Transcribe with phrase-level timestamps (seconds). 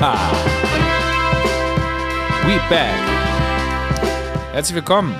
[0.00, 0.16] Ha!
[2.46, 2.88] We back!
[4.50, 5.14] Herzlich willkommen!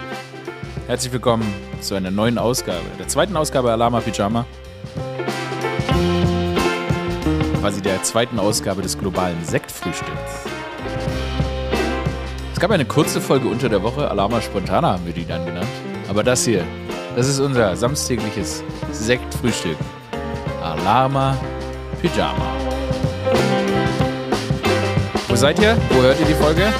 [0.86, 1.44] Herzlich willkommen
[1.82, 4.46] zu einer neuen Ausgabe, der zweiten Ausgabe Alama Pyjama.
[7.60, 10.46] Quasi der zweiten Ausgabe des globalen Sektfrühstücks.
[12.54, 15.68] Es gab eine kurze Folge unter der Woche, Alama Spontana haben wir die dann genannt.
[16.08, 16.64] Aber das hier,
[17.16, 19.76] das ist unser samstägliches Sektfrühstück.
[20.62, 21.36] Alarma
[22.00, 22.69] Pyjama.
[25.40, 25.74] Seid ihr?
[25.88, 26.70] Wo hört ihr die Folge?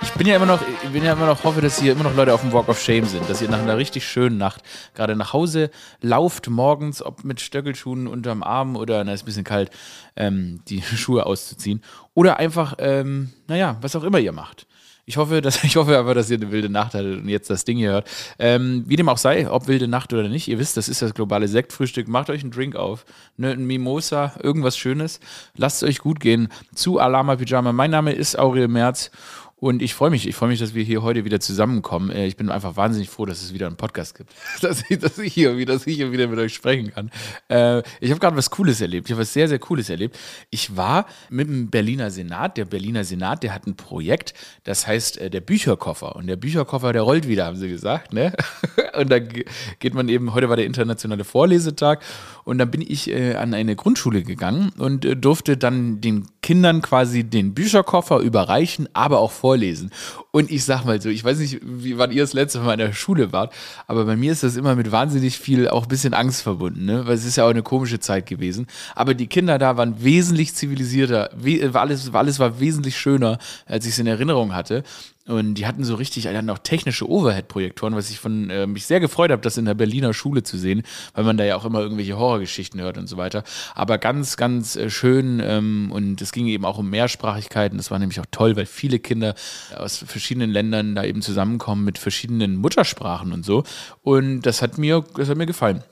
[0.00, 2.16] Ich bin ja immer noch, ich bin ja immer noch, hoffe, dass hier immer noch
[2.16, 4.62] Leute auf dem Walk of Shame sind, dass ihr nach einer richtig schönen Nacht
[4.94, 9.44] gerade nach Hause lauft morgens, ob mit Stöckelschuhen unterm Arm oder, na, ist ein bisschen
[9.44, 9.70] kalt,
[10.16, 11.82] ähm, die Schuhe auszuziehen.
[12.14, 14.66] Oder einfach, ähm, naja, was auch immer ihr macht.
[15.08, 17.64] Ich hoffe, dass, ich hoffe aber, dass ihr eine wilde Nacht hattet und jetzt das
[17.64, 18.10] Ding hier hört.
[18.38, 21.14] Ähm, wie dem auch sei, ob wilde Nacht oder nicht, ihr wisst, das ist das
[21.14, 22.08] globale Sektfrühstück.
[22.08, 23.06] Macht euch einen Drink auf,
[23.36, 25.20] ne, ein Mimosa, irgendwas Schönes.
[25.56, 27.72] Lasst es euch gut gehen zu Alama Pyjama.
[27.72, 29.12] Mein Name ist Aurel Merz
[29.58, 32.10] und ich freue mich, ich freue mich, dass wir hier heute wieder zusammenkommen.
[32.10, 34.34] Äh, Ich bin einfach wahnsinnig froh, dass es wieder einen Podcast gibt.
[34.60, 37.10] Dass ich, dass ich, hier, dass ich hier wieder mit euch sprechen kann.
[37.48, 39.06] Äh, Ich habe gerade was Cooles erlebt.
[39.08, 40.18] Ich habe was sehr, sehr Cooles erlebt.
[40.50, 42.56] Ich war mit dem Berliner Senat.
[42.58, 46.16] Der Berliner Senat, der hat ein Projekt, das heißt äh, der Bücherkoffer.
[46.16, 48.12] Und der Bücherkoffer, der rollt wieder, haben sie gesagt.
[48.12, 48.32] Ne?
[48.98, 49.44] Und da ge-
[49.78, 52.00] geht man eben, heute war der internationale Vorlesetag.
[52.44, 57.54] Und dann bin ich an eine Grundschule gegangen und durfte dann den Kindern quasi den
[57.54, 59.92] Bücherkoffer überreichen, aber auch vorlesen.
[60.32, 62.80] Und ich sag mal so, ich weiß nicht, wie wann ihr das letzte Mal in
[62.80, 63.54] der Schule wart,
[63.86, 67.06] aber bei mir ist das immer mit wahnsinnig viel, auch ein bisschen Angst verbunden, ne?
[67.06, 68.66] Weil es ist ja auch eine komische Zeit gewesen.
[68.96, 73.86] Aber die Kinder da waren wesentlich zivilisierter, we äh, alles, alles war wesentlich schöner, als
[73.86, 74.82] ich es in Erinnerung hatte.
[75.26, 78.86] Und die hatten so richtig, die hatten auch technische Overhead-Projektoren, was ich von äh, mich
[78.86, 80.82] sehr gefreut habe, das in der Berliner Schule zu sehen,
[81.14, 83.42] weil man da ja auch immer irgendwelche Horrorgeschichten hört und so weiter.
[83.74, 87.76] Aber ganz, ganz äh, schön ähm, und es ging eben auch um Mehrsprachigkeiten.
[87.76, 89.34] Das war nämlich auch toll, weil viele Kinder
[89.76, 93.64] aus verschiedenen Ländern da eben zusammenkommen mit verschiedenen Muttersprachen und so.
[94.02, 95.82] Und das hat mir, das hat mir gefallen.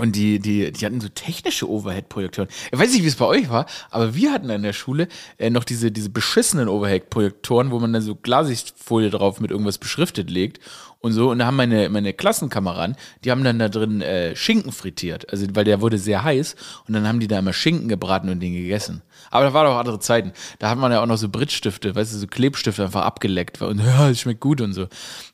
[0.00, 2.48] Und die, die, die hatten so technische Overhead-Projektoren.
[2.72, 5.50] Ich weiß nicht, wie es bei euch war, aber wir hatten an der Schule äh,
[5.50, 10.60] noch diese, diese beschissenen Overhead-Projektoren, wo man dann so Klarsichtfolie drauf mit irgendwas beschriftet legt
[11.00, 11.30] und so.
[11.30, 15.30] Und da haben meine, meine Klassenkameraden, die haben dann da drin äh, Schinken frittiert.
[15.30, 16.54] Also, weil der wurde sehr heiß
[16.86, 19.02] und dann haben die da immer Schinken gebraten und den gegessen.
[19.30, 20.32] Aber da waren auch andere Zeiten.
[20.58, 23.60] Da hat man ja auch noch so Brittstifte, weißt du, so Klebstifte einfach abgeleckt.
[23.62, 24.88] Und ja, es schmeckt gut und so.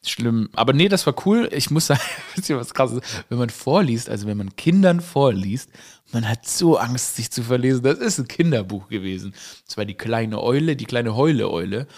[0.04, 0.48] Schlimm.
[0.54, 1.48] Aber nee, das war cool.
[1.52, 2.00] Ich muss sagen,
[2.34, 3.00] wisst ihr was krasses?
[3.28, 5.70] Wenn man vorliest, also wenn man Kindern vorliest,
[6.12, 7.82] man hat so Angst, sich zu verlesen.
[7.82, 9.34] Das ist ein Kinderbuch gewesen.
[9.66, 11.88] Das war die kleine Eule, die kleine Heule-Eule.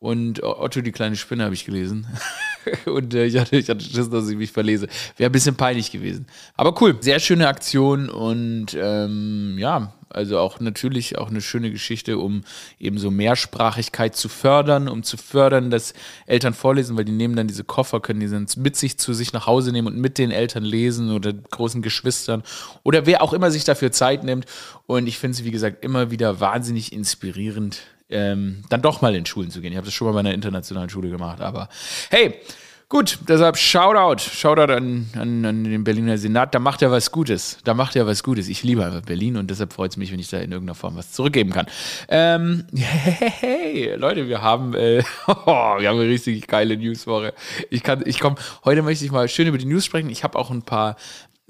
[0.00, 2.06] Und Otto, die kleine Spinne, habe ich gelesen.
[2.86, 4.86] Und äh, ich, hatte, ich hatte Schiss, dass ich mich verlese.
[5.16, 6.26] Wäre ein bisschen peinlich gewesen.
[6.54, 12.18] Aber cool, sehr schöne Aktion und ähm, ja, also auch natürlich auch eine schöne Geschichte,
[12.18, 12.42] um
[12.78, 15.94] eben so Mehrsprachigkeit zu fördern, um zu fördern, dass
[16.26, 19.32] Eltern vorlesen, weil die nehmen dann diese Koffer, können die dann mit sich zu sich
[19.32, 22.42] nach Hause nehmen und mit den Eltern lesen oder großen Geschwistern
[22.82, 24.46] oder wer auch immer sich dafür Zeit nimmt.
[24.86, 29.26] Und ich finde es, wie gesagt, immer wieder wahnsinnig inspirierend, ähm, dann doch mal in
[29.26, 29.72] Schulen zu gehen.
[29.72, 31.68] Ich habe das schon mal bei einer internationalen Schule gemacht, aber
[32.10, 32.40] hey,
[32.88, 37.58] gut, deshalb Shoutout, Shoutout an, an, an den Berliner Senat, da macht er was Gutes,
[37.64, 38.48] da macht er was Gutes.
[38.48, 40.96] Ich liebe einfach Berlin und deshalb freut es mich, wenn ich da in irgendeiner Form
[40.96, 41.66] was zurückgeben kann.
[42.08, 47.34] Ähm, hey, Leute, wir haben, äh, wir haben eine richtig geile Newswoche.
[47.70, 50.10] Ich kann, ich komme, heute möchte ich mal schön über die News sprechen.
[50.10, 50.96] Ich habe auch ein paar,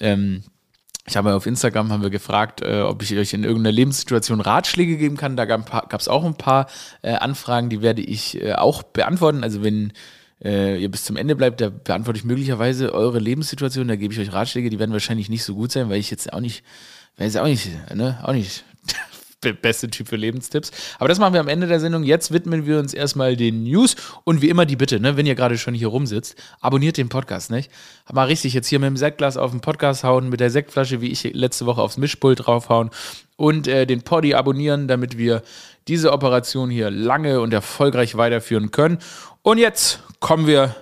[0.00, 0.42] ähm,
[1.08, 4.96] ich habe auf Instagram haben wir gefragt, äh, ob ich euch in irgendeiner Lebenssituation Ratschläge
[4.96, 5.36] geben kann.
[5.36, 6.66] Da gab es auch ein paar
[7.02, 9.42] äh, Anfragen, die werde ich äh, auch beantworten.
[9.42, 9.92] Also wenn
[10.44, 13.88] äh, ihr bis zum Ende bleibt, da beantworte ich möglicherweise eure Lebenssituation.
[13.88, 16.32] Da gebe ich euch Ratschläge, die werden wahrscheinlich nicht so gut sein, weil ich jetzt
[16.32, 16.62] auch nicht,
[17.18, 18.64] jetzt auch nicht, ne, auch nicht
[19.40, 20.70] beste Typ für Lebenstipps.
[20.98, 22.02] Aber das machen wir am Ende der Sendung.
[22.02, 25.34] Jetzt widmen wir uns erstmal den News und wie immer die Bitte, ne, wenn ihr
[25.34, 27.70] gerade schon hier rumsitzt, abonniert den Podcast, nicht?
[28.12, 31.10] Mal richtig jetzt hier mit dem Sektglas auf den Podcast hauen, mit der Sektflasche, wie
[31.10, 32.90] ich letzte Woche aufs Mischpult draufhauen
[33.36, 35.42] und äh, den Poddy abonnieren, damit wir
[35.86, 38.98] diese Operation hier lange und erfolgreich weiterführen können.
[39.42, 40.74] Und jetzt kommen wir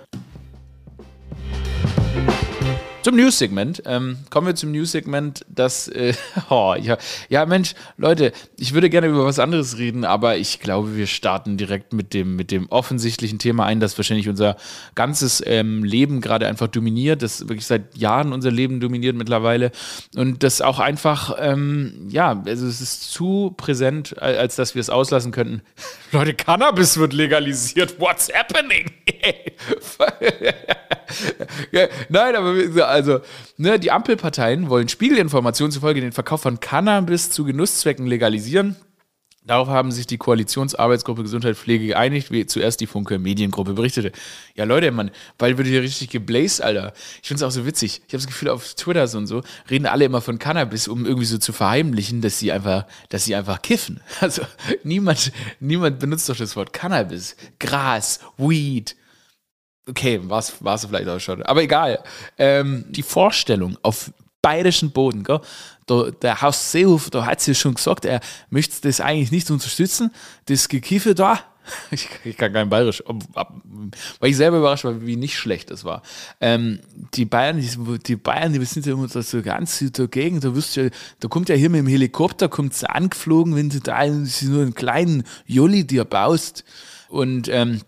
[3.07, 3.83] zum News-Segment.
[3.85, 6.13] Ähm, kommen wir zum News-Segment, das, äh,
[6.49, 6.97] oh, ja,
[7.29, 11.55] ja, Mensch, Leute, ich würde gerne über was anderes reden, aber ich glaube, wir starten
[11.55, 14.57] direkt mit dem, mit dem offensichtlichen Thema ein, das wahrscheinlich unser
[14.93, 19.71] ganzes ähm, Leben gerade einfach dominiert, das wirklich seit Jahren unser Leben dominiert mittlerweile
[20.17, 24.81] und das auch einfach, ähm, ja, also es ist zu präsent, al- als dass wir
[24.81, 25.61] es auslassen könnten.
[26.11, 28.01] Leute, Cannabis wird legalisiert.
[28.01, 28.91] What's happening?
[32.09, 33.21] Nein, aber wir- also,
[33.57, 38.75] ne, die Ampelparteien wollen Spiegelinformationen zufolge den Verkauf von Cannabis zu Genusszwecken legalisieren.
[39.47, 44.11] Darauf haben sich die Koalitionsarbeitsgruppe Gesundheit Pflege geeinigt, wie zuerst die Funke Mediengruppe berichtete.
[44.55, 46.91] Ja, Leute, Mann, bald wird hier richtig gebläst, Alter.
[47.21, 48.01] Ich finde es auch so witzig.
[48.07, 51.05] Ich habe das Gefühl, auf Twitter so und so reden alle immer von Cannabis, um
[51.05, 54.01] irgendwie so zu verheimlichen, dass sie einfach, dass sie einfach kiffen.
[54.19, 54.41] Also
[54.83, 57.37] niemand, niemand benutzt doch das Wort Cannabis.
[57.59, 58.97] Gras, Weed.
[59.87, 61.41] Okay, war es vielleicht auch schon.
[61.43, 62.03] Aber egal.
[62.37, 64.11] Ähm, die Vorstellung auf
[64.41, 65.41] bayerischen Boden, gell?
[65.89, 68.19] Der, der Haus Seehofer, da hat sie schon gesagt, er
[68.49, 70.11] möchte das eigentlich nicht unterstützen,
[70.45, 71.39] das Gekiffe da.
[71.91, 76.01] Ich, ich kann kein Bayerisch, weil ich selber überrascht war, wie nicht schlecht das war.
[76.39, 76.79] Ähm,
[77.13, 80.39] die Bayern, die, die, Bayern, die sind ja immer so ganz dagegen.
[80.39, 80.87] Da, wirst ja,
[81.19, 84.75] da kommt ja hier mit dem Helikopter, kommt sie angeflogen, wenn du da nur einen
[84.75, 86.63] kleinen Jolli dir baust.
[87.09, 87.81] Und ähm,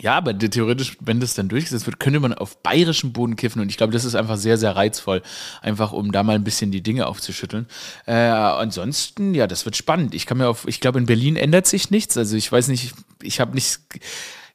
[0.00, 3.60] ja, aber theoretisch, wenn das dann durchgesetzt wird, könnte man auf bayerischem Boden kiffen.
[3.60, 5.22] Und ich glaube, das ist einfach sehr, sehr reizvoll,
[5.60, 7.66] einfach um da mal ein bisschen die Dinge aufzuschütteln.
[8.06, 10.14] Äh, ansonsten, ja, das wird spannend.
[10.14, 12.16] Ich kann mir auf, ich glaube, in Berlin ändert sich nichts.
[12.16, 13.80] Also ich weiß nicht, ich habe nicht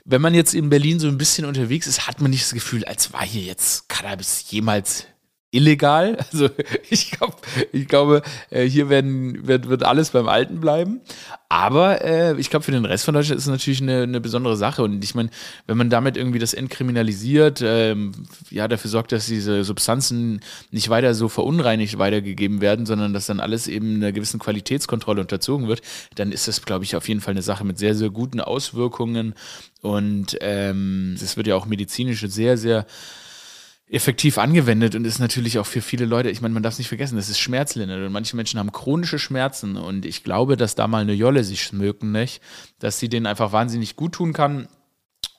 [0.09, 2.85] wenn man jetzt in Berlin so ein bisschen unterwegs ist, hat man nicht das Gefühl,
[2.85, 5.05] als war hier jetzt Cannabis jemals
[5.51, 6.17] illegal.
[6.31, 6.49] Also
[6.89, 7.41] ich, glaub,
[7.71, 11.01] ich glaube, äh, hier werden, wird, wird alles beim Alten bleiben.
[11.49, 14.57] Aber äh, ich glaube, für den Rest von Deutschland ist es natürlich eine, eine besondere
[14.57, 14.83] Sache.
[14.83, 15.29] Und ich meine,
[15.65, 18.11] wenn man damit irgendwie das entkriminalisiert, ähm,
[18.49, 20.41] ja, dafür sorgt, dass diese Substanzen
[20.71, 25.69] nicht weiter so verunreinigt weitergegeben werden, sondern dass dann alles eben einer gewissen Qualitätskontrolle unterzogen
[25.69, 25.81] wird,
[26.15, 29.33] dann ist das, glaube ich, auf jeden Fall eine Sache mit sehr, sehr guten Auswirkungen.
[29.81, 32.85] Und ähm, es ähm, wird ja auch medizinisch sehr, sehr
[33.89, 36.89] effektiv angewendet und ist natürlich auch für viele Leute, ich meine, man darf es nicht
[36.89, 40.87] vergessen, das ist schmerzlindernd und manche Menschen haben chronische Schmerzen und ich glaube, dass da
[40.87, 42.41] mal eine Jolle sich schmöken, nicht?
[42.79, 44.67] dass sie denen einfach wahnsinnig gut tun kann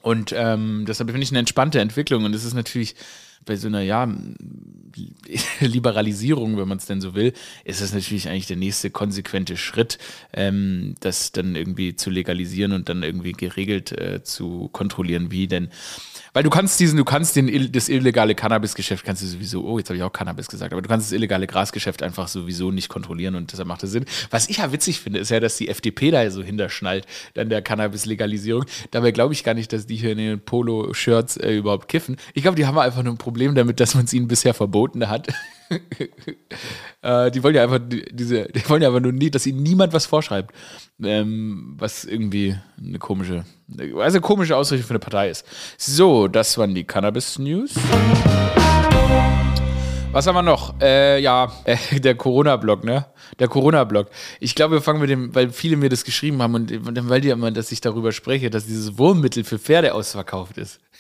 [0.00, 2.94] und ähm, deshalb finde ich eine entspannte Entwicklung und es ist natürlich
[3.48, 4.06] bei so einer, ja,
[5.60, 7.32] Liberalisierung, wenn man es denn so will,
[7.64, 9.98] ist das natürlich eigentlich der nächste konsequente Schritt,
[10.32, 15.70] ähm, das dann irgendwie zu legalisieren und dann irgendwie geregelt äh, zu kontrollieren, wie denn
[16.32, 19.88] weil du kannst diesen, du kannst den, das illegale Cannabisgeschäft kannst du sowieso, oh, jetzt
[19.88, 23.34] habe ich auch Cannabis gesagt, aber du kannst das illegale Grasgeschäft einfach sowieso nicht kontrollieren
[23.34, 24.04] und deshalb macht das Sinn.
[24.30, 27.62] Was ich ja witzig finde, ist ja, dass die FDP da so hinterschnallt, dann der
[27.62, 28.66] Cannabis-Legalisierung.
[28.90, 32.16] Dabei glaube ich gar nicht, dass die hier in den Polo-Shirts äh, überhaupt kiffen.
[32.34, 35.08] Ich glaube, die haben einfach nur ein Problem damit, dass man es ihnen bisher verboten
[35.08, 35.28] hat.
[37.02, 39.92] äh, die wollen ja einfach diese, die wollen ja aber nur nie, dass ihnen niemand
[39.92, 40.54] was vorschreibt.
[41.02, 43.44] Ähm, was irgendwie eine komische,
[43.78, 45.46] also eine komische Ausrichtung für eine Partei ist.
[45.76, 47.74] So, das waren die Cannabis-News.
[50.10, 50.80] Was haben wir noch?
[50.80, 53.06] Äh, ja, äh, der Corona-Blog, ne?
[53.38, 54.08] Der Corona-Blog.
[54.40, 57.20] Ich glaube, wir fangen mit dem, weil viele mir das geschrieben haben und, und weil
[57.20, 60.80] die immer, dass ich darüber spreche, dass dieses Wurmmittel für Pferde ausverkauft ist.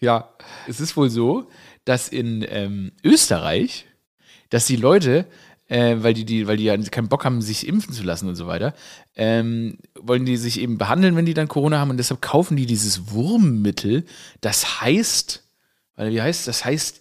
[0.00, 0.28] Ja,
[0.68, 1.48] es ist wohl so,
[1.88, 3.86] dass in ähm, Österreich
[4.50, 5.26] dass die Leute,
[5.68, 8.36] äh, weil, die, die, weil die ja keinen Bock haben, sich impfen zu lassen und
[8.36, 8.74] so weiter,
[9.16, 12.66] ähm, wollen die sich eben behandeln, wenn die dann Corona haben und deshalb kaufen die
[12.66, 14.04] dieses Wurmmittel,
[14.40, 15.44] das heißt,
[15.96, 16.64] wie heißt das?
[16.64, 17.00] heißt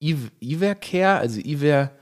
[0.00, 1.92] Ivercare, also Iver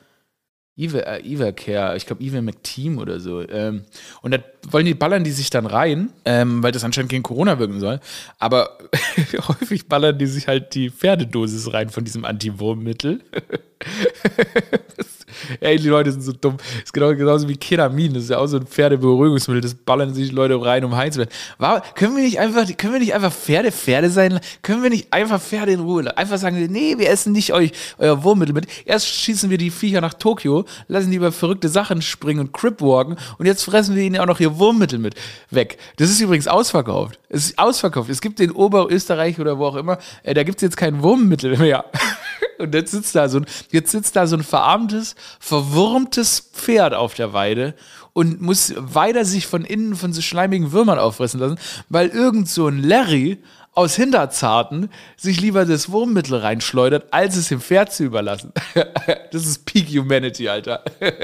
[0.80, 3.46] Iver, äh, Ivercare, ich glaube Ivermectin oder so.
[3.46, 3.82] Ähm,
[4.22, 4.38] und da
[4.70, 8.00] wollen die, ballern die sich dann rein, ähm, weil das anscheinend gegen Corona wirken soll.
[8.38, 8.78] Aber
[9.48, 13.20] häufig ballern die sich halt die Pferdedosis rein von diesem Antiwurmmittel.
[15.60, 16.56] Ey, die Leute sind so dumm.
[16.56, 18.14] Das ist genau, genauso wie Ketamin.
[18.14, 19.60] Das ist ja auch so ein Pferdeberuhigungsmittel.
[19.60, 21.30] Das ballern sich Leute rein, um heiß zu werden.
[21.58, 24.40] Warum, können wir nicht einfach, können wir nicht einfach Pferde Pferde sein?
[24.62, 26.16] Können wir nicht einfach Pferde in Ruhe?
[26.16, 28.66] Einfach sagen, nee, wir essen nicht euch, euer Wurmmittel mit.
[28.84, 33.16] Erst schießen wir die Viecher nach Tokio, lassen die über verrückte Sachen springen und Cripwalken
[33.38, 35.14] und jetzt fressen wir ihnen auch noch ihr Wurmmittel mit
[35.50, 35.78] weg.
[35.96, 37.18] Das ist übrigens ausverkauft.
[37.28, 38.10] Es ist ausverkauft.
[38.10, 41.56] Es gibt in Oberösterreich oder wo auch immer, äh, da gibt es jetzt kein Wurmmittel
[41.56, 41.84] mehr.
[42.58, 47.14] Und jetzt sitzt da so ein, jetzt sitzt da so ein verarmtes, verwurmtes Pferd auf
[47.14, 47.74] der Weide
[48.12, 51.58] und muss weiter sich von innen von so schleimigen Würmern auffressen lassen,
[51.88, 53.38] weil irgend so ein Larry
[53.72, 58.52] aus Hinterzarten sich lieber das Wurmmittel reinschleudert, als es dem Pferd zu überlassen.
[59.32, 60.82] Das ist Peak Humanity, Alter.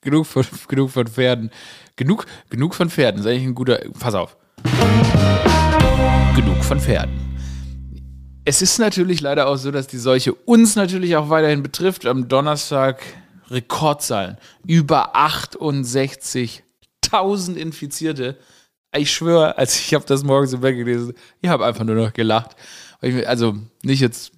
[0.00, 1.50] genug, von, genug von Pferden.
[1.94, 3.18] Genug, genug von Pferden.
[3.18, 3.80] Das ist eigentlich ein guter.
[3.98, 4.36] Pass auf.
[6.34, 7.25] Genug von Pferden.
[8.48, 12.06] Es ist natürlich leider auch so, dass die Seuche uns natürlich auch weiterhin betrifft.
[12.06, 13.02] Am Donnerstag
[13.50, 14.38] Rekordzahlen.
[14.64, 18.38] Über 68.000 Infizierte.
[18.96, 22.12] Ich schwöre, als ich habe das morgens im Bett gelesen, ich habe einfach nur noch
[22.12, 22.54] gelacht.
[23.00, 24.30] Also nicht jetzt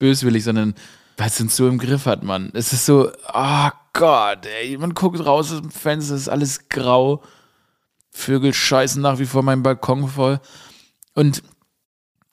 [0.00, 0.74] böswillig, sondern
[1.16, 2.50] weil es uns so im Griff hat, Mann.
[2.54, 6.68] Es ist so, oh Gott, ey, man guckt raus aus dem Fenster, es ist alles
[6.68, 7.22] grau.
[8.10, 10.40] Vögel scheißen nach wie vor meinen Balkon voll.
[11.14, 11.44] Und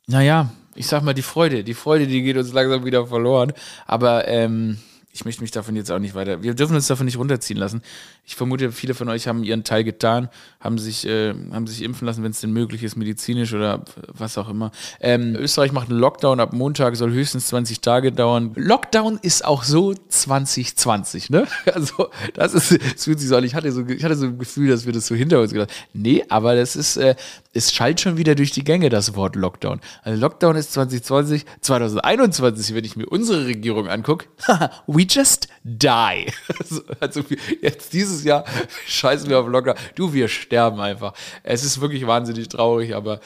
[0.07, 3.53] naja, ich sag mal, die Freude, die Freude, die geht uns langsam wieder verloren.
[3.85, 4.77] Aber ähm,
[5.13, 6.41] ich möchte mich davon jetzt auch nicht weiter.
[6.41, 7.81] Wir dürfen uns davon nicht runterziehen lassen.
[8.25, 12.05] Ich vermute, viele von euch haben ihren Teil getan, haben sich, äh, haben sich impfen
[12.05, 14.71] lassen, wenn es denn möglich ist, medizinisch oder was auch immer.
[14.99, 18.51] Ähm, Österreich macht einen Lockdown ab Montag, soll höchstens 20 Tage dauern.
[18.55, 21.47] Lockdown ist auch so 2020, ne?
[21.73, 23.43] Also, das ist, es fühlt sich so an.
[23.43, 25.71] Ich hatte so, ich hatte so ein Gefühl, dass wir das so hinter uns gedacht
[25.93, 27.15] Nee, aber das ist, äh,
[27.53, 29.79] es schallt schon wieder durch die Gänge, das Wort Lockdown.
[30.03, 34.27] Also, Lockdown ist 2020, 2021, wenn ich mir unsere Regierung angucke.
[35.01, 36.31] we just die.
[36.99, 37.23] Also,
[37.61, 38.45] jetzt dieses Jahr
[38.87, 39.75] scheißen wir auf Lockdown.
[39.95, 41.13] Du, wir sterben einfach.
[41.43, 43.19] Es ist wirklich wahnsinnig traurig, aber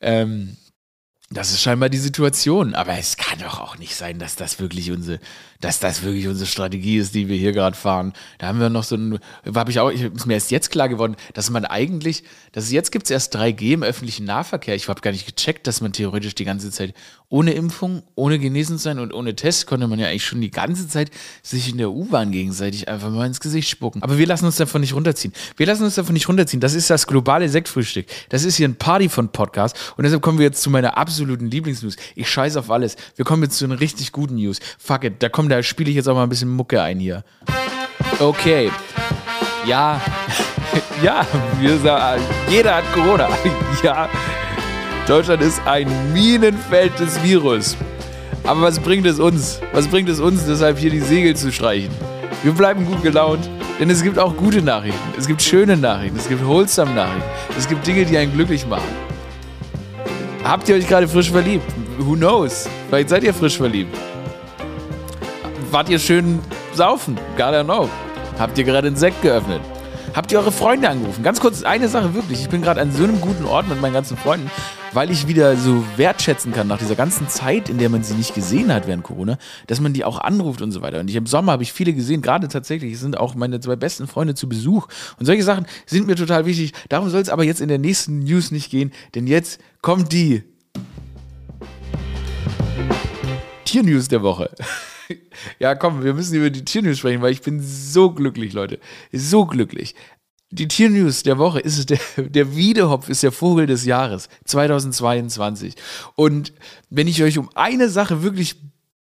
[0.00, 0.56] ähm,
[1.30, 2.74] das ist scheinbar die Situation.
[2.74, 5.18] Aber es kann doch auch nicht sein, dass das wirklich unsere,
[5.60, 8.12] dass das wirklich unsere Strategie ist, die wir hier gerade fahren.
[8.38, 9.18] Da haben wir noch so ein,
[9.54, 12.92] habe ich auch, ich, ist mir erst jetzt klar geworden, dass man eigentlich, dass jetzt
[12.92, 14.74] gibt es erst 3G im öffentlichen Nahverkehr.
[14.74, 16.94] Ich habe gar nicht gecheckt, dass man theoretisch die ganze Zeit
[17.32, 20.86] ohne Impfung, ohne genesen sein und ohne Test konnte man ja eigentlich schon die ganze
[20.86, 21.10] Zeit
[21.42, 24.02] sich in der U-Bahn gegenseitig einfach mal ins Gesicht spucken.
[24.02, 25.32] Aber wir lassen uns davon nicht runterziehen.
[25.56, 26.60] Wir lassen uns davon nicht runterziehen.
[26.60, 28.04] Das ist das globale Sektfrühstück.
[28.28, 31.50] Das ist hier ein Party von Podcast und deshalb kommen wir jetzt zu meiner absoluten
[31.50, 31.96] Lieblingsnews.
[32.14, 32.96] Ich scheiße auf alles.
[33.16, 34.60] Wir kommen jetzt zu einer richtig guten News.
[34.78, 37.24] Fuck it, da kommt da spiele ich jetzt auch mal ein bisschen Mucke ein hier.
[38.18, 38.70] Okay.
[39.66, 40.02] Ja.
[41.02, 41.26] ja,
[41.60, 43.30] wir sagen, jeder hat Corona.
[43.82, 44.10] ja.
[45.06, 47.76] Deutschland ist ein Minenfeld des Virus.
[48.44, 49.60] Aber was bringt es uns?
[49.72, 51.90] Was bringt es uns, deshalb hier die Segel zu streichen?
[52.42, 55.00] Wir bleiben gut gelaunt, denn es gibt auch gute Nachrichten.
[55.18, 56.18] Es gibt schöne Nachrichten.
[56.18, 57.28] Es gibt wholesome Nachrichten.
[57.56, 58.88] Es gibt Dinge, die einen glücklich machen.
[60.44, 61.64] Habt ihr euch gerade frisch verliebt?
[61.98, 62.68] Who knows?
[62.88, 63.96] Vielleicht seid ihr frisch verliebt
[65.72, 66.40] wart ihr schön
[66.74, 67.16] saufen?
[67.36, 67.88] God don't know.
[68.38, 69.60] Habt ihr gerade einen Sekt geöffnet?
[70.14, 71.22] Habt ihr eure Freunde angerufen?
[71.22, 72.42] Ganz kurz, eine Sache wirklich.
[72.42, 74.50] Ich bin gerade an so einem guten Ort mit meinen ganzen Freunden,
[74.92, 78.34] weil ich wieder so wertschätzen kann nach dieser ganzen Zeit, in der man sie nicht
[78.34, 81.00] gesehen hat während Corona, dass man die auch anruft und so weiter.
[81.00, 84.06] Und ich, im Sommer habe ich viele gesehen, gerade tatsächlich sind auch meine zwei besten
[84.06, 84.88] Freunde zu Besuch.
[85.18, 86.72] Und solche Sachen sind mir total wichtig.
[86.88, 90.42] Darum soll es aber jetzt in der nächsten News nicht gehen, denn jetzt kommt die
[93.64, 94.50] Tiernews der Woche.
[95.58, 98.78] ja, komm, wir müssen über die Tiernews sprechen, weil ich bin so glücklich, Leute.
[99.12, 99.94] So glücklich.
[100.54, 105.74] Die Tiernews der Woche ist der, der Wiedehopf ist der Vogel des Jahres 2022.
[106.14, 106.52] Und
[106.90, 108.56] wenn ich euch um eine Sache wirklich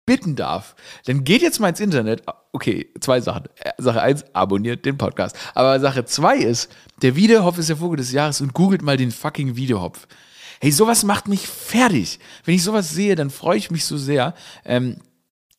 [0.06, 0.74] bitten darf,
[1.04, 2.22] dann geht jetzt mal ins Internet.
[2.52, 3.44] Okay, zwei Sachen.
[3.76, 5.36] Sache eins, abonniert den Podcast.
[5.54, 6.70] Aber Sache zwei ist,
[7.02, 10.06] der Wiedehopf ist der Vogel des Jahres und googelt mal den fucking Wiedehopf.
[10.62, 12.20] Hey, sowas macht mich fertig.
[12.46, 14.32] Wenn ich sowas sehe, dann freue ich mich so sehr.
[14.64, 14.96] Ähm,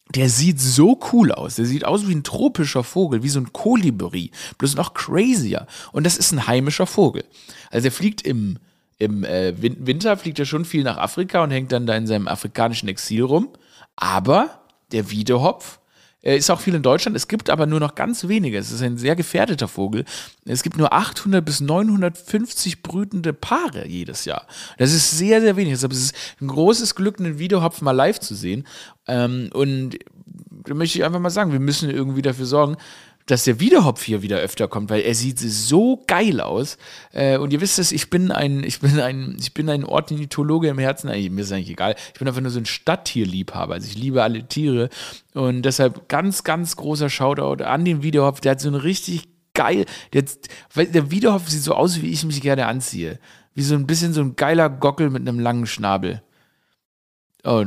[0.10, 1.56] der sieht so cool aus.
[1.56, 5.66] Der sieht aus wie ein tropischer Vogel, wie so ein Kolibri, bloß noch crazier.
[5.92, 7.24] Und das ist ein heimischer Vogel.
[7.72, 8.58] Also er fliegt im,
[9.00, 12.28] im äh, Winter, fliegt er schon viel nach Afrika und hängt dann da in seinem
[12.28, 13.50] afrikanischen Exil rum.
[13.96, 14.60] Aber
[14.92, 15.80] der Wiedehopf
[16.34, 17.16] ist auch viel in Deutschland.
[17.16, 18.58] Es gibt aber nur noch ganz wenige.
[18.58, 20.06] Es ist ein sehr gefährdeter Vogel.
[20.46, 24.48] Es gibt nur 800 bis 950 brütende Paare jedes Jahr.
[24.78, 25.74] Das ist sehr, sehr wenig.
[25.74, 28.66] Deshalb ist es ein großes Glück, einen Videohopf mal live zu sehen.
[29.08, 32.78] Ähm, und da möchte ich einfach mal sagen, wir müssen irgendwie dafür sorgen,
[33.26, 36.78] dass der Wiederhopf hier wieder öfter kommt, weil er sieht so geil aus.
[37.12, 40.68] Äh, und ihr wisst es, ich bin ein, ich bin ein, ich bin ein Ornithologe
[40.68, 41.10] im Herzen.
[41.10, 41.96] Eigentlich, mir ist eigentlich egal.
[42.14, 43.74] Ich bin einfach nur so ein Stadttierliebhaber.
[43.74, 44.90] Also ich liebe alle Tiere.
[45.34, 48.42] Und deshalb ganz, ganz großer Shoutout an den Wiederhopf.
[48.42, 50.26] Der hat so ein richtig geil, der,
[50.76, 53.20] der Wiederhopf sieht so aus, wie ich mich gerne anziehe.
[53.56, 56.22] Wie so ein bisschen so ein geiler Gockel mit einem langen Schnabel.
[57.44, 57.66] Oh,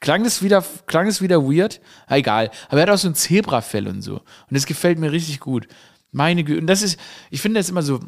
[0.00, 1.80] Klang das wieder, klang das wieder weird?
[2.06, 2.50] Ah, egal.
[2.68, 4.14] Aber er hat auch so ein Zebrafell und so.
[4.14, 5.68] Und das gefällt mir richtig gut.
[6.10, 6.60] Meine Güte.
[6.60, 6.98] Und das ist,
[7.30, 8.00] ich finde das immer so,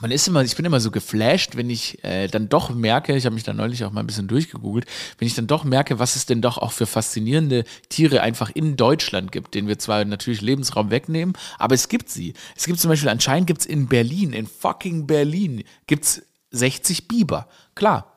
[0.00, 3.24] man ist immer, ich bin immer so geflasht, wenn ich äh, dann doch merke, ich
[3.24, 4.86] habe mich da neulich auch mal ein bisschen durchgegoogelt,
[5.18, 8.76] wenn ich dann doch merke, was es denn doch auch für faszinierende Tiere einfach in
[8.76, 12.34] Deutschland gibt, denen wir zwar natürlich Lebensraum wegnehmen, aber es gibt sie.
[12.56, 17.08] Es gibt zum Beispiel, anscheinend gibt es in Berlin, in fucking Berlin, gibt es 60
[17.08, 17.48] Biber.
[17.74, 18.13] Klar,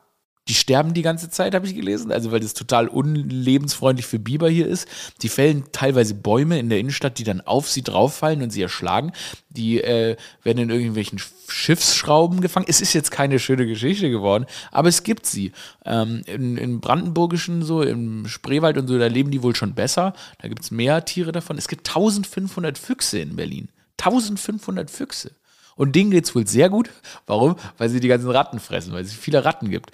[0.48, 2.10] die sterben die ganze Zeit, habe ich gelesen.
[2.10, 4.88] Also, weil das total unlebensfreundlich für Biber hier ist.
[5.22, 9.12] Die fällen teilweise Bäume in der Innenstadt, die dann auf sie drauffallen und sie erschlagen.
[9.50, 12.66] Die äh, werden in irgendwelchen Schiffsschrauben gefangen.
[12.68, 15.52] Es ist jetzt keine schöne Geschichte geworden, aber es gibt sie.
[15.84, 20.14] Ähm, in, in Brandenburgischen, so im Spreewald und so, da leben die wohl schon besser.
[20.40, 21.58] Da gibt es mehr Tiere davon.
[21.58, 23.68] Es gibt 1500 Füchse in Berlin.
[23.98, 25.32] 1500 Füchse.
[25.78, 26.90] Und denen geht es wohl sehr gut.
[27.26, 27.56] Warum?
[27.78, 29.92] Weil sie die ganzen Ratten fressen, weil es viele Ratten gibt.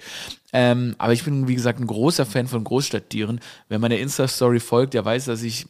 [0.51, 3.39] Ähm, aber ich bin, wie gesagt, ein großer Fan von Großstadttieren.
[3.69, 5.67] Wer meine Insta-Story folgt, der weiß, dass ich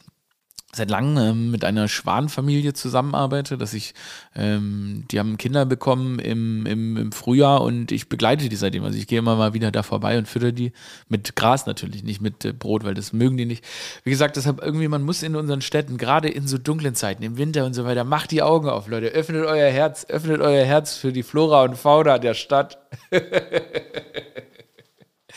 [0.74, 3.94] seit langem ähm, mit einer Schwanfamilie zusammenarbeite, dass ich,
[4.34, 8.84] ähm, die haben Kinder bekommen im, im, im Frühjahr und ich begleite die seitdem.
[8.84, 10.72] Also ich gehe immer mal wieder da vorbei und fütter die
[11.08, 13.64] mit Gras natürlich, nicht mit äh, Brot, weil das mögen die nicht.
[14.04, 17.38] Wie gesagt, deshalb irgendwie, man muss in unseren Städten, gerade in so dunklen Zeiten, im
[17.38, 19.06] Winter und so weiter, macht die Augen auf, Leute.
[19.08, 22.78] Öffnet euer Herz, öffnet euer Herz für die Flora und Fauna der Stadt.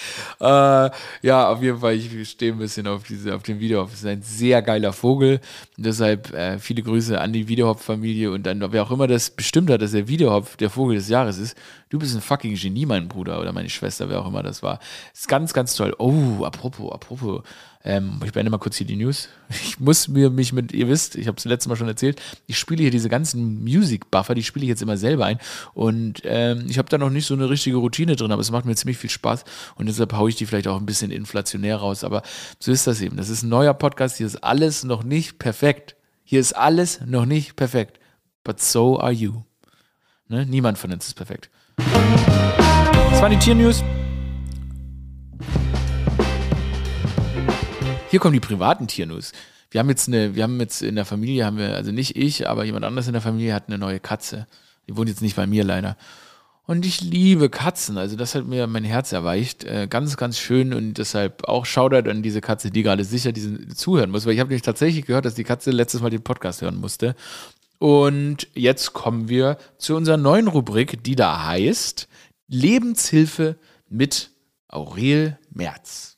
[0.39, 0.89] äh,
[1.22, 3.94] ja, auf jeden Fall, ich stehe ein bisschen auf, diese, auf dem Videohopf.
[3.94, 5.39] Es ist ein sehr geiler Vogel.
[5.77, 9.82] Deshalb äh, viele Grüße an die Videohopf-Familie und dann, wer auch immer das bestimmt hat,
[9.82, 11.58] dass der Videohopf der Vogel des Jahres ist.
[11.89, 14.79] Du bist ein fucking Genie, mein Bruder oder meine Schwester, wer auch immer das war.
[15.13, 15.96] Ist ganz, ganz toll.
[15.98, 17.41] Oh, apropos, apropos.
[17.84, 19.30] Ähm, ich beende mal kurz hier die News.
[19.62, 22.58] Ich muss mir mich mit, ihr wisst, ich habe es letztes Mal schon erzählt, ich
[22.60, 25.40] spiele hier diese ganzen Music-Buffer, die spiele ich jetzt immer selber ein.
[25.74, 28.66] Und ähm, ich habe da noch nicht so eine richtige Routine drin, aber es macht
[28.66, 29.46] mir ziemlich viel Spaß
[29.76, 32.04] und deshalb haue ich die vielleicht auch ein bisschen inflationär raus.
[32.04, 32.22] Aber
[32.60, 33.18] so ist das eben.
[33.18, 35.96] Das ist ein neuer Podcast, hier ist alles noch nicht perfekt.
[36.24, 38.00] Hier ist alles noch nicht perfekt.
[38.44, 39.44] But so are you.
[40.28, 40.46] Ne?
[40.46, 41.50] Niemand von uns ist perfekt.
[41.78, 43.84] Das waren die Tier-News.
[48.10, 49.34] Hier kommen die privaten Tiernews.
[49.70, 52.50] Wir haben jetzt eine, wir haben jetzt in der Familie, haben wir, also nicht ich,
[52.50, 54.48] aber jemand anderes in der Familie hat eine neue Katze.
[54.88, 55.96] Die wohnt jetzt nicht bei mir leider.
[56.66, 58.00] Und ich liebe Katzen.
[58.00, 59.63] Also das hat mir mein Herz erweicht.
[59.63, 63.75] Äh, ganz, ganz schön und deshalb auch Shoutout an diese Katze, die gerade sicher diesen
[63.75, 64.25] zuhören muss.
[64.25, 67.16] Weil ich habe nämlich tatsächlich gehört, dass die Katze letztes Mal den Podcast hören musste.
[67.78, 72.08] Und jetzt kommen wir zu unserer neuen Rubrik, die da heißt
[72.48, 74.32] Lebenshilfe mit
[74.68, 76.18] Aurel Merz.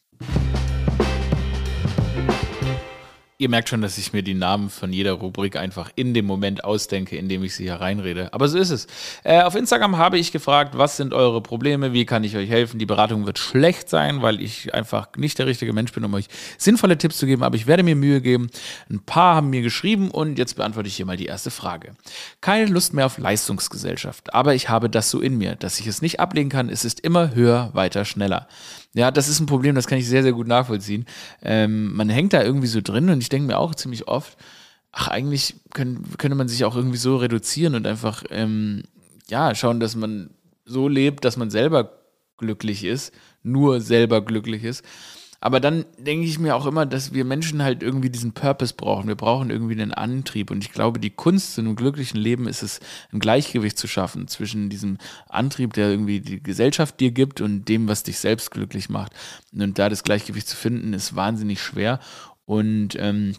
[3.41, 6.63] Ihr merkt schon, dass ich mir die Namen von jeder Rubrik einfach in dem Moment
[6.63, 8.31] ausdenke, in dem ich sie hier reinrede.
[8.35, 8.85] Aber so ist es.
[9.23, 12.77] Äh, auf Instagram habe ich gefragt, was sind eure Probleme, wie kann ich euch helfen?
[12.77, 16.27] Die Beratung wird schlecht sein, weil ich einfach nicht der richtige Mensch bin, um euch
[16.59, 18.51] sinnvolle Tipps zu geben, aber ich werde mir Mühe geben.
[18.91, 21.95] Ein paar haben mir geschrieben und jetzt beantworte ich hier mal die erste Frage.
[22.41, 26.03] Keine Lust mehr auf Leistungsgesellschaft, aber ich habe das so in mir, dass ich es
[26.03, 26.69] nicht ablegen kann.
[26.69, 28.47] Es ist immer höher, weiter, schneller.
[28.93, 31.05] Ja, das ist ein Problem, das kann ich sehr, sehr gut nachvollziehen.
[31.41, 34.37] Ähm, man hängt da irgendwie so drin und ich denke mir auch ziemlich oft,
[34.91, 38.83] ach, eigentlich können, könnte man sich auch irgendwie so reduzieren und einfach, ähm,
[39.29, 40.31] ja, schauen, dass man
[40.65, 41.91] so lebt, dass man selber
[42.37, 44.83] glücklich ist, nur selber glücklich ist.
[45.43, 49.07] Aber dann denke ich mir auch immer, dass wir Menschen halt irgendwie diesen Purpose brauchen.
[49.07, 50.51] Wir brauchen irgendwie einen Antrieb.
[50.51, 52.79] Und ich glaube, die Kunst in einem glücklichen Leben ist es,
[53.11, 57.87] ein Gleichgewicht zu schaffen zwischen diesem Antrieb, der irgendwie die Gesellschaft dir gibt und dem,
[57.87, 59.13] was dich selbst glücklich macht.
[59.51, 61.99] Und da das Gleichgewicht zu finden, ist wahnsinnig schwer.
[62.45, 63.33] Und ähm,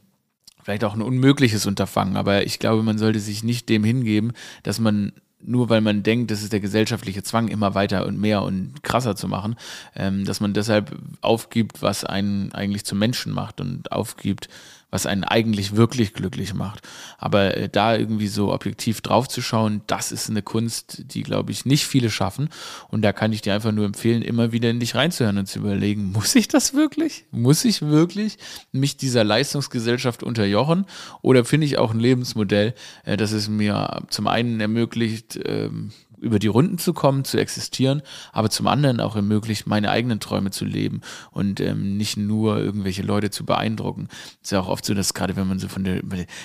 [0.63, 4.79] vielleicht auch ein unmögliches Unterfangen, aber ich glaube, man sollte sich nicht dem hingeben, dass
[4.79, 5.13] man
[5.45, 9.17] nur weil man denkt, das ist der gesellschaftliche Zwang, immer weiter und mehr und krasser
[9.17, 9.57] zu machen,
[9.95, 14.49] ähm, dass man deshalb aufgibt, was einen eigentlich zum Menschen macht und aufgibt,
[14.93, 16.87] was einen eigentlich wirklich glücklich macht.
[17.19, 21.51] Aber äh, da irgendwie so objektiv drauf zu schauen, das ist eine Kunst, die, glaube
[21.51, 22.51] ich, nicht viele schaffen.
[22.89, 25.61] Und da kann ich dir einfach nur empfehlen, immer wieder in dich reinzuhören und zu
[25.61, 27.25] überlegen, muss ich das wirklich?
[27.31, 28.37] Muss ich wirklich
[28.71, 30.85] mich dieser Leistungsgesellschaft unterjochen?
[31.23, 32.75] Oder finde ich auch ein Lebensmodell,
[33.05, 35.91] äh, das es mir zum einen ermöglicht, ähm,
[36.23, 38.01] über die Runden zu kommen, zu existieren,
[38.33, 41.01] aber zum anderen auch ermöglicht, meine eigenen Träume zu leben
[41.33, 44.09] und ähm, nicht nur irgendwelche Leute zu beeindrucken.
[44.11, 46.01] Es ist ja auch oft so, dass gerade wenn man so von der,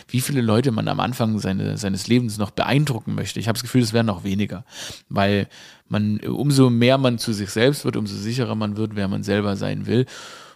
[0.08, 3.64] wie viele Leute man am Anfang seine, seines Lebens noch beeindrucken möchte, ich habe das
[3.64, 4.66] Gefühl, es werden noch weniger,
[5.10, 5.48] weil
[5.88, 9.56] man, umso mehr man zu sich selbst wird, umso sicherer man wird, wer man selber
[9.56, 10.08] sein will,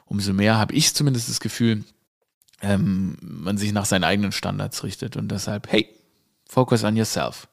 [0.05, 1.83] umso mehr habe ich zumindest das Gefühl,
[2.61, 5.87] ähm, man sich nach seinen eigenen Standards richtet und deshalb, hey,
[6.47, 7.47] focus on yourself.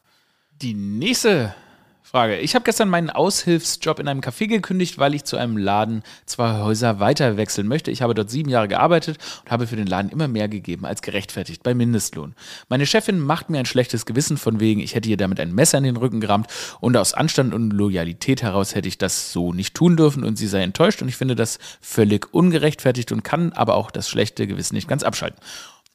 [0.60, 1.54] Die nächste
[2.02, 2.38] Frage.
[2.38, 6.62] Ich habe gestern meinen Aushilfsjob in einem Café gekündigt, weil ich zu einem Laden zwei
[6.62, 7.92] Häuser weiter wechseln möchte.
[7.92, 11.02] Ich habe dort sieben Jahre gearbeitet und habe für den Laden immer mehr gegeben als
[11.02, 12.34] gerechtfertigt bei Mindestlohn.
[12.68, 15.78] Meine Chefin macht mir ein schlechtes Gewissen von wegen, ich hätte ihr damit ein Messer
[15.78, 16.48] in den Rücken gerammt
[16.80, 20.48] und aus Anstand und Loyalität heraus hätte ich das so nicht tun dürfen und sie
[20.48, 24.74] sei enttäuscht und ich finde das völlig ungerechtfertigt und kann aber auch das schlechte Gewissen
[24.74, 25.38] nicht ganz abschalten.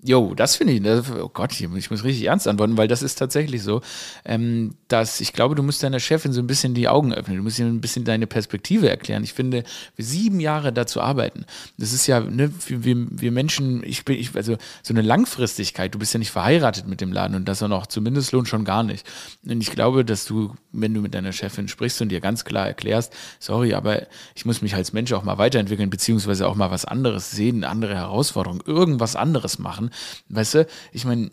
[0.06, 3.16] Jo, das finde ich, das, oh Gott, ich muss richtig ernst antworten, weil das ist
[3.16, 3.80] tatsächlich so,
[4.26, 7.44] ähm, dass ich glaube, du musst deiner Chefin so ein bisschen die Augen öffnen, du
[7.44, 9.24] musst ihr ein bisschen deine Perspektive erklären.
[9.24, 9.64] Ich finde,
[9.98, 11.46] sieben Jahre dazu arbeiten,
[11.78, 16.00] das ist ja, ne, wir, wir Menschen, ich bin, ich, also so eine Langfristigkeit, du
[16.00, 18.84] bist ja nicht verheiratet mit dem Laden und das auch noch zum Mindestlohn schon gar
[18.84, 19.08] nicht.
[19.46, 22.68] Und ich glaube, dass du, wenn du mit deiner Chefin sprichst und dir ganz klar
[22.68, 26.84] erklärst, sorry, aber ich muss mich als Mensch auch mal weiterentwickeln, beziehungsweise auch mal was
[26.84, 29.92] anderes sehen, andere Herausforderungen, irgendwas anderes machen,
[30.30, 31.32] Weißt du, ich meine,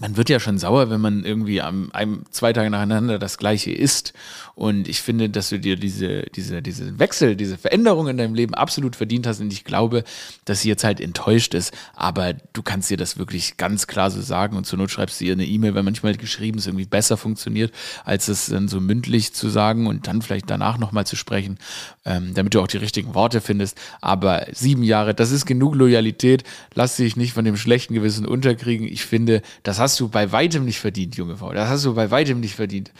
[0.00, 3.70] man wird ja schon sauer, wenn man irgendwie am einem, zwei Tage nacheinander das gleiche
[3.70, 4.14] isst.
[4.54, 8.54] Und ich finde, dass du dir diese, diese, diese Wechsel, diese Veränderung in deinem Leben
[8.54, 9.40] absolut verdient hast.
[9.40, 10.04] Und ich glaube,
[10.44, 11.72] dass sie jetzt halt enttäuscht ist.
[11.94, 14.56] Aber du kannst dir das wirklich ganz klar so sagen.
[14.56, 17.72] Und zur Not schreibst du ihr eine E-Mail, weil manchmal geschrieben es irgendwie besser funktioniert,
[18.04, 21.58] als es dann so mündlich zu sagen und dann vielleicht danach nochmal zu sprechen,
[22.04, 23.78] ähm, damit du auch die richtigen Worte findest.
[24.00, 26.44] Aber sieben Jahre, das ist genug Loyalität.
[26.74, 28.86] Lass dich nicht von dem schlechten Gewissen unterkriegen.
[28.86, 31.52] Ich finde, das hast du bei weitem nicht verdient, junge Frau.
[31.52, 32.92] Das hast du bei weitem nicht verdient.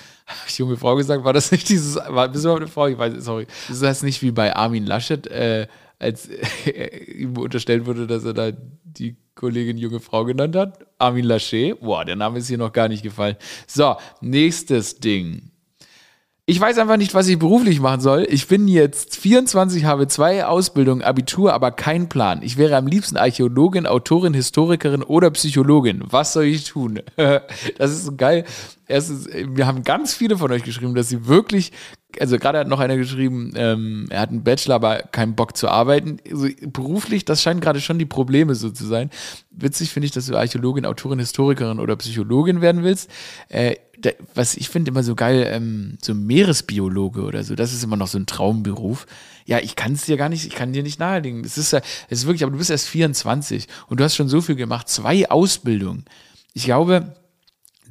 [0.57, 2.87] junge Frau gesagt, war das nicht dieses, war, bist du eine Frau?
[2.87, 3.47] Ich weiß, sorry.
[3.69, 5.67] Ist das nicht wie bei Armin Laschet, äh,
[5.99, 6.29] als
[7.15, 8.53] ihm unterstellt wurde, dass er da
[8.85, 10.87] die Kollegin junge Frau genannt hat?
[10.99, 11.79] Armin Laschet?
[11.81, 13.37] Boah, der Name ist hier noch gar nicht gefallen.
[13.67, 15.50] So, nächstes Ding.
[16.51, 18.27] Ich weiß einfach nicht, was ich beruflich machen soll.
[18.29, 22.41] Ich bin jetzt 24, habe zwei Ausbildungen, Abitur, aber keinen Plan.
[22.43, 26.03] Ich wäre am liebsten Archäologin, Autorin, Historikerin oder Psychologin.
[26.11, 27.03] Was soll ich tun?
[27.79, 28.47] das ist so geil.
[28.91, 31.71] Erstens, wir haben ganz viele von euch geschrieben, dass sie wirklich,
[32.19, 35.69] also gerade hat noch einer geschrieben, ähm, er hat einen Bachelor, aber keinen Bock zu
[35.69, 36.19] arbeiten.
[36.29, 39.11] Also beruflich, das scheinen gerade schon die Probleme so zu sein.
[39.53, 43.09] Witzig finde ich, dass du Archäologin, Autorin, Historikerin oder Psychologin werden willst.
[43.49, 43.77] Äh,
[44.35, 48.09] was ich finde immer so geil, ähm, so Meeresbiologe oder so, das ist immer noch
[48.09, 49.07] so ein Traumberuf.
[49.47, 51.45] Ja, ich kann es dir gar nicht, ich kann dir nicht nahelegen.
[51.45, 54.41] Es ist, es ist wirklich, aber du bist erst 24 und du hast schon so
[54.41, 56.07] viel gemacht, zwei Ausbildungen.
[56.55, 57.15] Ich glaube,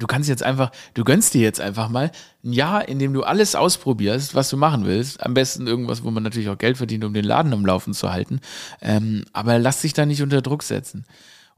[0.00, 2.10] du kannst jetzt einfach, du gönnst dir jetzt einfach mal
[2.42, 5.22] ein Jahr, in dem du alles ausprobierst, was du machen willst.
[5.22, 8.10] Am besten irgendwas, wo man natürlich auch Geld verdient, um den Laden am Laufen zu
[8.10, 8.40] halten.
[8.80, 11.04] Ähm, aber lass dich da nicht unter Druck setzen.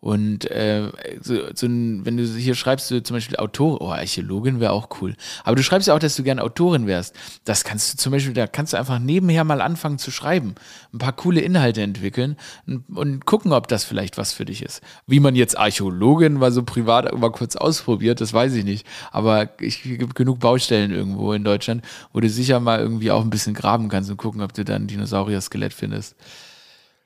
[0.02, 4.58] Und äh, so, so ein, wenn du hier schreibst, du zum Beispiel Autor, oh, Archäologin
[4.58, 5.14] wäre auch cool.
[5.44, 7.14] Aber du schreibst ja auch, dass du gerne Autorin wärst.
[7.44, 10.56] Das kannst du zum Beispiel, da kannst du einfach nebenher mal anfangen zu schreiben,
[10.92, 12.36] ein paar coole Inhalte entwickeln
[12.66, 14.80] und, und gucken, ob das vielleicht was für dich ist.
[15.06, 18.84] Wie man jetzt Archäologin mal so privat mal kurz ausprobiert, das weiß ich nicht.
[19.12, 23.30] Aber ich gibt genug Baustellen irgendwo in Deutschland, wo du sicher mal irgendwie auch ein
[23.30, 26.16] bisschen graben kannst und gucken, ob du dann ein Dinosaurier-Skelett findest.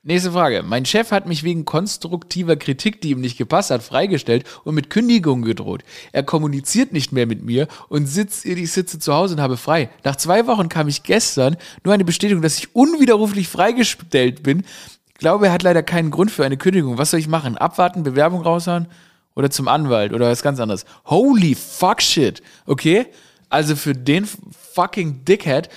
[0.07, 0.63] Nächste Frage.
[0.63, 4.89] Mein Chef hat mich wegen konstruktiver Kritik, die ihm nicht gepasst hat, freigestellt und mit
[4.89, 5.83] Kündigung gedroht.
[6.13, 9.89] Er kommuniziert nicht mehr mit mir und sitz, ich sitze zu Hause und habe frei.
[10.05, 14.63] Nach zwei Wochen kam ich gestern nur eine Bestätigung, dass ich unwiderruflich freigestellt bin.
[15.09, 16.97] Ich glaube, er hat leider keinen Grund für eine Kündigung.
[16.97, 17.57] Was soll ich machen?
[17.57, 18.87] Abwarten, Bewerbung raushauen
[19.35, 20.85] oder zum Anwalt oder was ganz anderes?
[21.07, 22.41] Holy fuck shit.
[22.65, 23.07] Okay?
[23.49, 24.25] Also für den
[24.73, 25.67] fucking Dickhead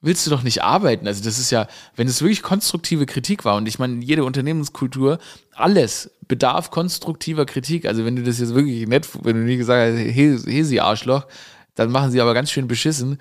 [0.00, 1.06] willst du doch nicht arbeiten.
[1.06, 5.18] Also das ist ja, wenn es wirklich konstruktive Kritik war und ich meine, jede Unternehmenskultur,
[5.54, 7.86] alles bedarf konstruktiver Kritik.
[7.86, 10.80] Also wenn du das jetzt wirklich nett, wenn du nicht gesagt hast, hey, hey sie
[10.80, 11.26] Arschloch,
[11.74, 13.18] dann machen sie aber ganz schön beschissen,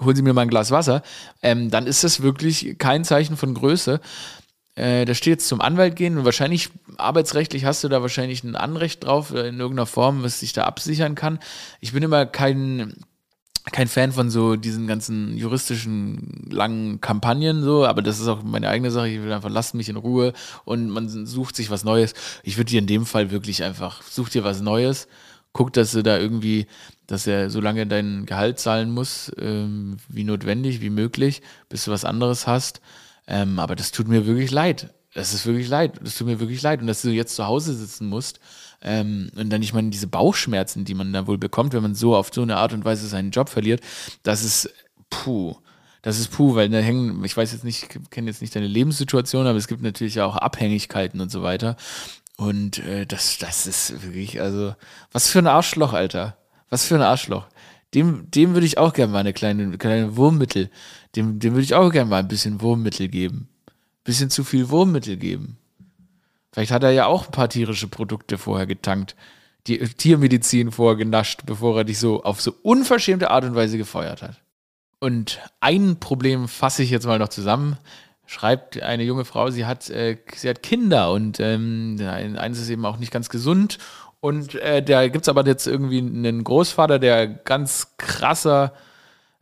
[0.00, 1.02] holen sie mir mal ein Glas Wasser,
[1.42, 4.00] ähm, dann ist das wirklich kein Zeichen von Größe.
[4.76, 9.04] Äh, da steht jetzt zum Anwalt gehen wahrscheinlich arbeitsrechtlich hast du da wahrscheinlich ein Anrecht
[9.04, 11.38] drauf in irgendeiner Form, was dich da absichern kann.
[11.80, 12.94] Ich bin immer kein
[13.72, 18.68] kein Fan von so diesen ganzen juristischen langen Kampagnen so, aber das ist auch meine
[18.68, 19.08] eigene Sache.
[19.08, 20.32] Ich will einfach, lasst mich in Ruhe
[20.64, 22.14] und man sucht sich was Neues.
[22.42, 25.08] Ich würde dir in dem Fall wirklich einfach, such dir was Neues,
[25.52, 26.66] guck, dass du da irgendwie,
[27.06, 31.90] dass er so lange dein Gehalt zahlen muss, ähm, wie notwendig, wie möglich, bis du
[31.90, 32.80] was anderes hast.
[33.26, 34.94] Ähm, aber das tut mir wirklich leid.
[35.14, 36.00] Das ist wirklich leid.
[36.02, 36.80] Das tut mir wirklich leid.
[36.80, 38.40] Und dass du jetzt zu Hause sitzen musst
[38.82, 42.16] ähm, und dann, ich meine, diese Bauchschmerzen, die man da wohl bekommt, wenn man so
[42.16, 43.82] auf so eine Art und Weise seinen Job verliert,
[44.22, 44.70] das ist
[45.10, 45.56] puh.
[46.02, 48.66] Das ist puh, weil da hängen, ich weiß jetzt nicht, ich kenne jetzt nicht deine
[48.66, 51.76] Lebenssituation, aber es gibt natürlich auch Abhängigkeiten und so weiter.
[52.36, 54.74] Und äh, das, das ist wirklich, also,
[55.12, 56.38] was für ein Arschloch, Alter.
[56.70, 57.48] Was für ein Arschloch.
[57.92, 60.70] Dem, dem würde ich auch gerne mal eine kleine, kleine Wurmmittel,
[61.16, 63.48] dem, dem würde ich auch gerne mal ein bisschen Wurmmittel geben.
[64.04, 65.58] Bisschen zu viel Wurmmittel geben.
[66.52, 69.14] Vielleicht hat er ja auch ein paar tierische Produkte vorher getankt,
[69.66, 74.22] die Tiermedizin vorher genascht, bevor er dich so auf so unverschämte Art und Weise gefeuert
[74.22, 74.40] hat.
[74.98, 77.78] Und ein Problem fasse ich jetzt mal noch zusammen.
[78.26, 82.84] Schreibt eine junge Frau, sie hat, äh, sie hat Kinder und ähm, eines ist eben
[82.84, 83.78] auch nicht ganz gesund.
[84.20, 88.74] Und äh, da gibt es aber jetzt irgendwie einen Großvater, der ganz krasser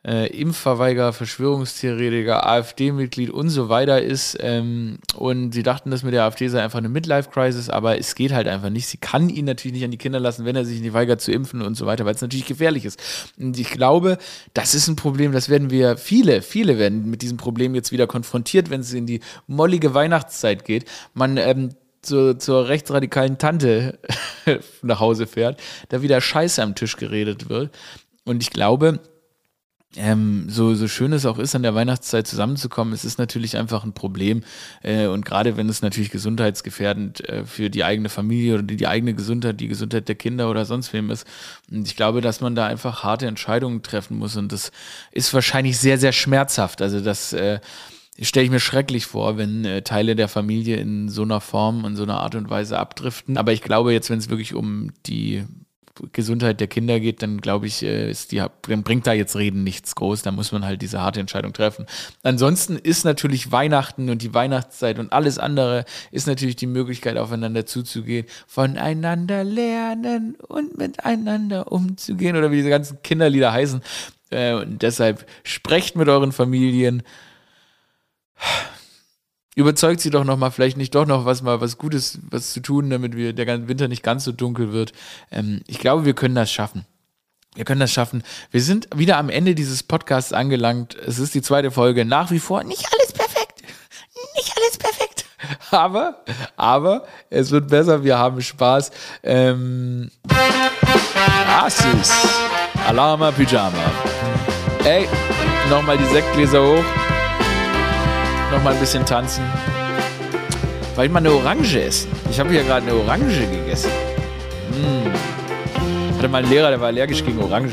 [0.06, 4.36] äh, Impfverweiger, Verschwörungstheoretiker, AfD-Mitglied und so weiter ist.
[4.40, 8.32] Ähm, und sie dachten, das mit der AfD sei einfach eine Midlife-Crisis, aber es geht
[8.32, 8.86] halt einfach nicht.
[8.86, 11.32] Sie kann ihn natürlich nicht an die Kinder lassen, wenn er sich nicht weigert zu
[11.32, 13.00] impfen und so weiter, weil es natürlich gefährlich ist.
[13.38, 14.18] Und ich glaube,
[14.54, 18.06] das ist ein Problem, das werden wir, viele, viele werden mit diesem Problem jetzt wieder
[18.06, 20.84] konfrontiert, wenn es in die mollige Weihnachtszeit geht.
[21.12, 21.70] Man ähm,
[22.02, 23.98] zur, zur rechtsradikalen Tante
[24.82, 27.74] nach Hause fährt, da wieder Scheiße am Tisch geredet wird.
[28.24, 29.00] Und ich glaube,
[29.96, 33.84] ähm, so, so schön es auch ist, an der Weihnachtszeit zusammenzukommen, es ist natürlich einfach
[33.84, 34.42] ein Problem.
[34.82, 38.86] Äh, und gerade wenn es natürlich gesundheitsgefährdend äh, für die eigene Familie oder die, die,
[38.86, 41.26] eigene Gesundheit, die Gesundheit der Kinder oder sonst wem ist.
[41.70, 44.36] Und ich glaube, dass man da einfach harte Entscheidungen treffen muss.
[44.36, 44.72] Und das
[45.10, 46.82] ist wahrscheinlich sehr, sehr schmerzhaft.
[46.82, 47.60] Also das äh,
[48.20, 51.96] stelle ich mir schrecklich vor, wenn äh, Teile der Familie in so einer Form, in
[51.96, 53.38] so einer Art und Weise abdriften.
[53.38, 55.44] Aber ich glaube jetzt, wenn es wirklich um die
[56.12, 59.64] Gesundheit der Kinder geht, dann glaube ich, äh, ist die, dann bringt da jetzt Reden
[59.64, 60.22] nichts groß.
[60.22, 61.86] Da muss man halt diese harte Entscheidung treffen.
[62.22, 67.66] Ansonsten ist natürlich Weihnachten und die Weihnachtszeit und alles andere ist natürlich die Möglichkeit, aufeinander
[67.66, 73.82] zuzugehen, voneinander lernen und miteinander umzugehen oder wie diese ganzen Kinderlieder heißen.
[74.30, 77.02] Äh, und deshalb sprecht mit euren Familien
[79.58, 82.60] überzeugt sie doch noch mal, vielleicht nicht doch noch was mal was Gutes, was zu
[82.60, 84.92] tun, damit wir der Winter nicht ganz so dunkel wird.
[85.32, 86.84] Ähm, ich glaube, wir können das schaffen.
[87.56, 88.22] Wir können das schaffen.
[88.52, 90.94] Wir sind wieder am Ende dieses Podcasts angelangt.
[90.94, 92.04] Es ist die zweite Folge.
[92.04, 93.62] Nach wie vor nicht alles perfekt.
[94.36, 95.24] Nicht alles perfekt.
[95.70, 96.24] Aber,
[96.56, 98.02] aber es wird besser.
[98.02, 98.90] Wir haben Spaß.
[99.22, 100.10] Ähm,
[101.60, 102.10] Asus.
[102.86, 103.92] Alarma Pyjama.
[104.84, 105.08] Ey,
[105.70, 106.84] nochmal die Sektgläser hoch
[108.52, 109.44] noch mal ein bisschen tanzen.
[110.96, 112.10] Weil ich mal eine Orange essen.
[112.30, 113.90] Ich habe hier gerade eine Orange gegessen.
[116.10, 117.72] Ich hatte mal einen Lehrer, der war allergisch gegen Orangen.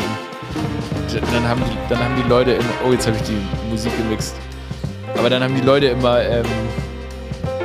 [1.32, 2.70] Dann haben die, dann haben die Leute immer.
[2.86, 3.38] Oh, jetzt habe ich die
[3.70, 4.36] Musik gemixt.
[5.18, 6.46] Aber dann haben die Leute immer ähm,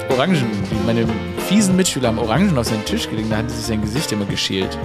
[0.09, 0.47] Orangen.
[0.71, 1.05] Die, meine
[1.49, 3.31] fiesen Mitschüler haben Orangen auf seinen Tisch gelegt.
[3.31, 4.79] Da hat sich sein Gesicht immer geschält.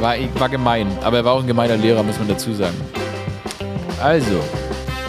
[0.00, 0.86] War, war gemein.
[1.02, 2.76] Aber er war auch ein gemeiner Lehrer, muss man dazu sagen.
[4.00, 4.40] Also,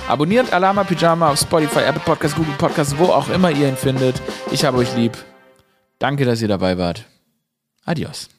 [0.08, 4.22] Abonniert Alama Pyjama auf Spotify, Apple Podcasts, Google Podcasts, wo auch immer ihr ihn findet.
[4.52, 5.18] Ich habe euch lieb.
[5.98, 7.06] Danke, dass ihr dabei wart.
[7.86, 8.30] Adios.